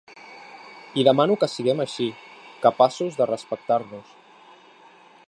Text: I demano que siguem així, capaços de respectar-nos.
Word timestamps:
I 1.01 1.03
demano 1.07 1.35
que 1.43 1.49
siguem 1.57 1.83
així, 1.85 2.07
capaços 2.65 3.21
de 3.21 3.29
respectar-nos. 3.33 4.13